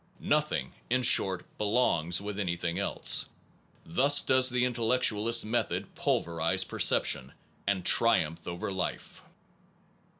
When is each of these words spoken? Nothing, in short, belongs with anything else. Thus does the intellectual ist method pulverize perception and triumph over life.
Nothing, 0.19 0.73
in 0.89 1.03
short, 1.03 1.45
belongs 1.59 2.19
with 2.19 2.39
anything 2.39 2.79
else. 2.79 3.27
Thus 3.85 4.23
does 4.23 4.49
the 4.49 4.65
intellectual 4.65 5.27
ist 5.27 5.45
method 5.45 5.93
pulverize 5.93 6.63
perception 6.63 7.33
and 7.67 7.85
triumph 7.85 8.47
over 8.47 8.71
life. 8.71 9.21